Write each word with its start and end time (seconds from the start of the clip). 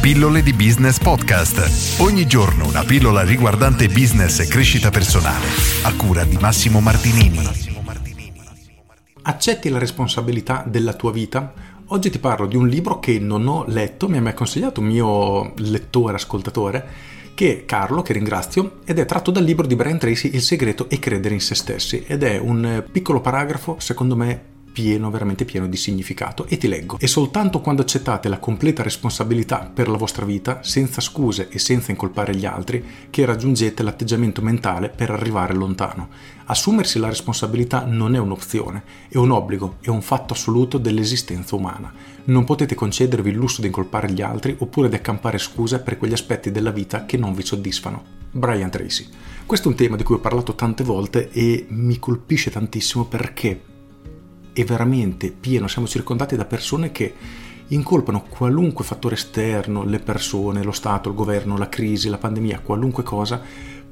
Pillole 0.00 0.42
di 0.42 0.54
Business 0.54 0.98
Podcast. 0.98 2.00
Ogni 2.00 2.26
giorno 2.26 2.66
una 2.66 2.84
pillola 2.84 3.22
riguardante 3.22 3.86
business 3.88 4.38
e 4.38 4.46
crescita 4.46 4.88
personale. 4.88 5.44
A 5.82 5.94
cura 5.94 6.24
di 6.24 6.38
Massimo 6.40 6.80
Martinini. 6.80 7.38
Accetti 9.20 9.68
la 9.68 9.76
responsabilità 9.76 10.64
della 10.66 10.94
tua 10.94 11.12
vita? 11.12 11.52
Oggi 11.88 12.08
ti 12.08 12.18
parlo 12.18 12.46
di 12.46 12.56
un 12.56 12.66
libro 12.66 12.98
che 12.98 13.18
non 13.18 13.46
ho 13.46 13.66
letto, 13.66 14.08
mi 14.08 14.16
ha 14.16 14.22
mai 14.22 14.32
consigliato 14.32 14.80
un 14.80 14.86
mio 14.86 15.52
lettore, 15.58 16.14
ascoltatore, 16.14 16.86
che 17.34 17.64
Carlo, 17.66 18.00
che 18.00 18.14
ringrazio, 18.14 18.78
ed 18.86 18.98
è 18.98 19.04
tratto 19.04 19.30
dal 19.30 19.44
libro 19.44 19.66
di 19.66 19.76
Brian 19.76 19.98
Tracy 19.98 20.30
Il 20.32 20.40
segreto 20.40 20.88
e 20.88 20.98
credere 20.98 21.34
in 21.34 21.42
se 21.42 21.54
stessi. 21.54 22.04
Ed 22.06 22.22
è 22.22 22.38
un 22.38 22.84
piccolo 22.90 23.20
paragrafo, 23.20 23.76
secondo 23.78 24.16
me, 24.16 24.44
pieno, 24.72 25.10
veramente 25.10 25.44
pieno 25.44 25.66
di 25.66 25.76
significato 25.76 26.46
e 26.46 26.56
ti 26.56 26.68
leggo. 26.68 26.98
E 26.98 27.06
soltanto 27.06 27.60
quando 27.60 27.82
accettate 27.82 28.28
la 28.28 28.38
completa 28.38 28.82
responsabilità 28.82 29.70
per 29.72 29.88
la 29.88 29.96
vostra 29.96 30.24
vita, 30.24 30.60
senza 30.62 31.00
scuse 31.00 31.48
e 31.50 31.58
senza 31.58 31.90
incolpare 31.90 32.34
gli 32.34 32.46
altri, 32.46 32.84
che 33.10 33.24
raggiungete 33.24 33.82
l'atteggiamento 33.82 34.42
mentale 34.42 34.88
per 34.88 35.10
arrivare 35.10 35.54
lontano. 35.54 36.08
Assumersi 36.46 36.98
la 36.98 37.08
responsabilità 37.08 37.84
non 37.84 38.14
è 38.14 38.18
un'opzione, 38.18 38.82
è 39.08 39.16
un 39.18 39.30
obbligo, 39.30 39.76
è 39.80 39.88
un 39.88 40.02
fatto 40.02 40.32
assoluto 40.32 40.78
dell'esistenza 40.78 41.54
umana. 41.54 41.92
Non 42.24 42.44
potete 42.44 42.74
concedervi 42.74 43.30
il 43.30 43.36
lusso 43.36 43.60
di 43.60 43.68
incolpare 43.68 44.10
gli 44.10 44.22
altri 44.22 44.56
oppure 44.58 44.88
di 44.88 44.96
accampare 44.96 45.38
scuse 45.38 45.80
per 45.80 45.96
quegli 45.96 46.12
aspetti 46.12 46.50
della 46.50 46.70
vita 46.70 47.06
che 47.06 47.16
non 47.16 47.34
vi 47.34 47.44
soddisfano. 47.44 48.18
Brian 48.32 48.70
Tracy. 48.70 49.06
Questo 49.46 49.68
è 49.68 49.70
un 49.70 49.76
tema 49.76 49.96
di 49.96 50.04
cui 50.04 50.14
ho 50.14 50.20
parlato 50.20 50.54
tante 50.54 50.84
volte 50.84 51.30
e 51.30 51.66
mi 51.70 51.98
colpisce 51.98 52.50
tantissimo 52.50 53.04
perché 53.06 53.69
è 54.52 54.64
veramente 54.64 55.30
pieno, 55.30 55.68
siamo 55.68 55.86
circondati 55.86 56.36
da 56.36 56.44
persone 56.44 56.92
che 56.92 57.14
incolpano 57.68 58.24
qualunque 58.28 58.84
fattore 58.84 59.14
esterno, 59.14 59.84
le 59.84 59.98
persone, 59.98 60.62
lo 60.62 60.72
Stato, 60.72 61.08
il 61.08 61.14
governo, 61.14 61.56
la 61.56 61.68
crisi, 61.68 62.08
la 62.08 62.18
pandemia, 62.18 62.60
qualunque 62.60 63.02
cosa, 63.02 63.40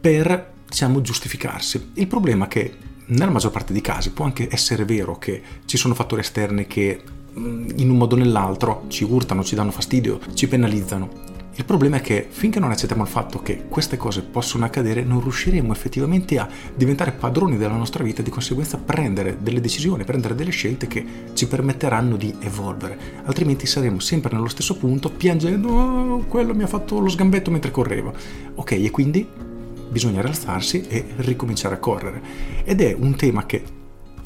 per, 0.00 0.52
diciamo, 0.68 1.00
giustificarsi. 1.00 1.90
Il 1.94 2.06
problema 2.06 2.46
è 2.46 2.48
che 2.48 2.74
nella 3.06 3.30
maggior 3.30 3.50
parte 3.50 3.72
dei 3.72 3.82
casi 3.82 4.10
può 4.10 4.24
anche 4.24 4.48
essere 4.50 4.84
vero 4.84 5.18
che 5.18 5.42
ci 5.66 5.76
sono 5.76 5.94
fattori 5.94 6.22
esterni 6.22 6.66
che 6.66 7.02
mm, 7.38 7.70
in 7.76 7.90
un 7.90 7.96
modo 7.96 8.14
o 8.14 8.18
nell'altro 8.18 8.84
ci 8.88 9.04
urtano, 9.04 9.44
ci 9.44 9.54
danno 9.54 9.70
fastidio, 9.70 10.20
ci 10.34 10.48
penalizzano. 10.48 11.34
Il 11.58 11.64
problema 11.64 11.96
è 11.96 12.00
che 12.02 12.26
finché 12.28 12.60
non 12.60 12.70
accettiamo 12.70 13.02
il 13.02 13.08
fatto 13.08 13.40
che 13.40 13.64
queste 13.66 13.96
cose 13.96 14.20
possono 14.20 14.66
accadere, 14.66 15.02
non 15.02 15.22
riusciremo 15.22 15.72
effettivamente 15.72 16.38
a 16.38 16.46
diventare 16.74 17.12
padroni 17.12 17.56
della 17.56 17.74
nostra 17.74 18.04
vita 18.04 18.20
e 18.20 18.24
di 18.24 18.30
conseguenza 18.30 18.76
prendere 18.76 19.38
delle 19.40 19.62
decisioni, 19.62 20.04
prendere 20.04 20.34
delle 20.34 20.50
scelte 20.50 20.86
che 20.86 21.04
ci 21.32 21.48
permetteranno 21.48 22.16
di 22.16 22.34
evolvere. 22.40 22.98
Altrimenti 23.24 23.64
saremo 23.64 24.00
sempre 24.00 24.34
nello 24.34 24.48
stesso 24.48 24.76
punto 24.76 25.10
piangendo, 25.10 25.68
oh, 25.70 26.18
quello 26.26 26.54
mi 26.54 26.62
ha 26.62 26.66
fatto 26.66 26.98
lo 26.98 27.08
sgambetto 27.08 27.50
mentre 27.50 27.70
correva. 27.70 28.12
Ok, 28.56 28.72
e 28.72 28.90
quindi 28.90 29.26
bisogna 29.88 30.20
rialzarsi 30.20 30.84
e 30.88 31.06
ricominciare 31.16 31.76
a 31.76 31.78
correre. 31.78 32.20
Ed 32.64 32.82
è 32.82 32.94
un 32.98 33.16
tema 33.16 33.46
che 33.46 33.62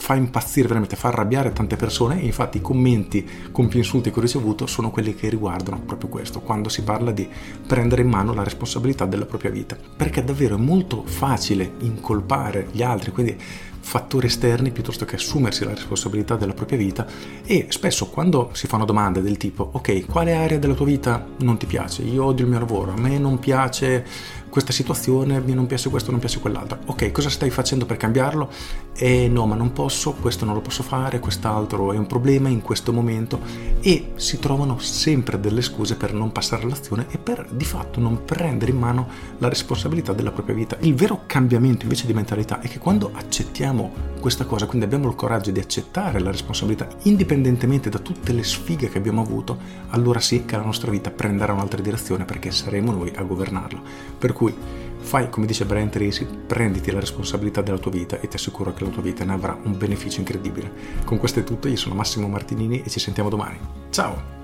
fa 0.00 0.14
impazzire, 0.14 0.66
veramente 0.66 0.96
fa 0.96 1.08
arrabbiare 1.08 1.52
tante 1.52 1.76
persone 1.76 2.22
e 2.22 2.24
infatti 2.24 2.56
i 2.56 2.62
commenti 2.62 3.28
con 3.52 3.68
più 3.68 3.78
insulti 3.78 4.10
che 4.10 4.18
ho 4.18 4.22
ricevuto 4.22 4.66
sono 4.66 4.90
quelli 4.90 5.14
che 5.14 5.28
riguardano 5.28 5.82
proprio 5.84 6.08
questo, 6.08 6.40
quando 6.40 6.70
si 6.70 6.82
parla 6.82 7.12
di 7.12 7.28
prendere 7.66 8.00
in 8.00 8.08
mano 8.08 8.32
la 8.32 8.42
responsabilità 8.42 9.04
della 9.04 9.26
propria 9.26 9.50
vita, 9.50 9.76
perché 9.96 10.24
davvero 10.24 10.56
è 10.56 10.58
molto 10.58 11.04
facile 11.04 11.72
incolpare 11.80 12.68
gli 12.72 12.82
altri, 12.82 13.12
quindi 13.12 13.36
fattori 13.82 14.26
esterni 14.26 14.70
piuttosto 14.70 15.04
che 15.04 15.16
assumersi 15.16 15.64
la 15.64 15.74
responsabilità 15.74 16.36
della 16.36 16.52
propria 16.52 16.78
vita 16.78 17.06
e 17.44 17.66
spesso 17.70 18.08
quando 18.08 18.50
si 18.52 18.66
fanno 18.66 18.84
domande 18.84 19.22
del 19.22 19.38
tipo 19.38 19.70
ok 19.72 20.04
quale 20.06 20.34
area 20.34 20.58
della 20.58 20.74
tua 20.74 20.84
vita 20.84 21.26
non 21.38 21.56
ti 21.56 21.66
piace? 21.66 22.02
Io 22.02 22.24
odio 22.24 22.44
il 22.44 22.50
mio 22.50 22.60
lavoro 22.60 22.92
a 22.92 23.00
me 23.00 23.18
non 23.18 23.38
piace 23.38 24.04
questa 24.50 24.72
situazione, 24.72 25.40
mi 25.40 25.54
non 25.54 25.66
piace 25.66 25.88
questo, 25.88 26.10
non 26.10 26.20
piace 26.20 26.40
quell'altro. 26.40 26.78
Ok, 26.86 27.10
cosa 27.12 27.30
stai 27.30 27.50
facendo 27.50 27.86
per 27.86 27.96
cambiarlo? 27.96 28.50
Eh 28.94 29.28
no, 29.28 29.46
ma 29.46 29.54
non 29.54 29.72
posso, 29.72 30.12
questo 30.12 30.44
non 30.44 30.54
lo 30.54 30.60
posso 30.60 30.82
fare, 30.82 31.20
quest'altro 31.20 31.92
è 31.92 31.96
un 31.96 32.06
problema 32.06 32.48
in 32.48 32.60
questo 32.60 32.92
momento 32.92 33.40
e 33.80 34.12
si 34.16 34.38
trovano 34.38 34.78
sempre 34.78 35.40
delle 35.40 35.62
scuse 35.62 35.96
per 35.96 36.12
non 36.12 36.32
passare 36.32 36.64
all'azione 36.64 37.06
e 37.10 37.18
per 37.18 37.46
di 37.50 37.64
fatto 37.64 38.00
non 38.00 38.24
prendere 38.24 38.72
in 38.72 38.78
mano 38.78 39.08
la 39.38 39.48
responsabilità 39.48 40.12
della 40.12 40.32
propria 40.32 40.54
vita. 40.54 40.76
Il 40.80 40.94
vero 40.94 41.22
cambiamento 41.26 41.84
invece 41.84 42.06
di 42.06 42.12
mentalità 42.12 42.60
è 42.60 42.68
che 42.68 42.78
quando 42.78 43.10
accettiamo 43.14 44.08
questa 44.20 44.44
cosa, 44.44 44.66
quindi 44.66 44.84
abbiamo 44.84 45.08
il 45.08 45.14
coraggio 45.14 45.50
di 45.50 45.60
accettare 45.60 46.20
la 46.20 46.30
responsabilità 46.30 46.86
indipendentemente 47.04 47.88
da 47.88 47.98
tutte 47.98 48.32
le 48.32 48.42
sfighe 48.42 48.90
che 48.90 48.98
abbiamo 48.98 49.22
avuto, 49.22 49.56
allora 49.90 50.20
sì 50.20 50.44
che 50.44 50.56
la 50.56 50.64
nostra 50.64 50.90
vita 50.90 51.10
prenderà 51.10 51.54
un'altra 51.54 51.80
direzione 51.80 52.24
perché 52.24 52.50
saremo 52.50 52.92
noi 52.92 53.12
a 53.14 53.22
governarla. 53.22 53.80
Per 54.18 54.32
cui 54.40 54.54
fai 55.00 55.28
come 55.28 55.44
dice 55.44 55.66
Brian 55.66 55.90
Tracy, 55.90 56.26
prenditi 56.46 56.90
la 56.90 57.00
responsabilità 57.00 57.60
della 57.60 57.78
tua 57.78 57.90
vita 57.90 58.20
e 58.20 58.28
ti 58.28 58.36
assicuro 58.36 58.72
che 58.72 58.84
la 58.84 58.90
tua 58.90 59.02
vita 59.02 59.22
ne 59.24 59.34
avrà 59.34 59.58
un 59.62 59.76
beneficio 59.76 60.20
incredibile. 60.20 60.72
Con 61.04 61.18
questo 61.18 61.40
è 61.40 61.44
tutto, 61.44 61.68
io 61.68 61.76
sono 61.76 61.94
Massimo 61.94 62.26
Martinini 62.26 62.82
e 62.82 62.88
ci 62.88 63.00
sentiamo 63.00 63.28
domani. 63.28 63.58
Ciao! 63.90 64.39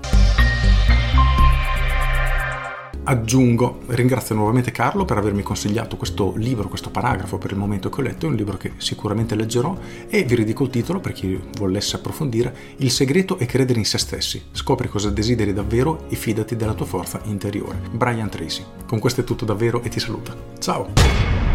Aggiungo, 3.09 3.83
ringrazio 3.87 4.35
nuovamente 4.35 4.71
Carlo 4.71 5.05
per 5.05 5.17
avermi 5.17 5.41
consigliato 5.41 5.95
questo 5.95 6.33
libro, 6.35 6.67
questo 6.67 6.89
paragrafo 6.89 7.37
per 7.37 7.51
il 7.51 7.57
momento 7.57 7.89
che 7.89 8.01
ho 8.01 8.03
letto, 8.03 8.25
è 8.25 8.29
un 8.29 8.35
libro 8.35 8.57
che 8.57 8.73
sicuramente 8.75 9.33
leggerò 9.33 9.77
e 10.09 10.23
vi 10.25 10.35
ridico 10.35 10.65
il 10.65 10.69
titolo 10.69 10.99
per 10.99 11.13
chi 11.13 11.39
volesse 11.57 11.95
approfondire, 11.95 12.53
Il 12.77 12.91
segreto 12.91 13.37
è 13.37 13.45
credere 13.45 13.79
in 13.79 13.85
se 13.85 13.97
stessi, 13.97 14.47
scopri 14.51 14.89
cosa 14.89 15.09
desideri 15.09 15.53
davvero 15.53 16.03
e 16.09 16.17
fidati 16.17 16.57
della 16.57 16.73
tua 16.73 16.85
forza 16.85 17.21
interiore. 17.23 17.79
Brian 17.91 18.29
Tracy. 18.29 18.65
Con 18.85 18.99
questo 18.99 19.21
è 19.21 19.23
tutto 19.23 19.45
davvero 19.45 19.81
e 19.83 19.87
ti 19.87 20.01
saluta. 20.01 20.35
Ciao! 20.59 21.46